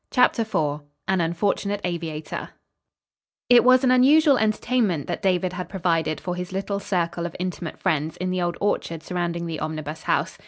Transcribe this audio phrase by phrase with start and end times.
[0.09, 2.49] CHAPTER IV AN UNFORTUNATE AVIATOR
[3.51, 7.77] It was an unusual entertainment that David had provided for his little circle of intimate
[7.77, 10.39] friends in the old orchard surrounding the Omnibus House.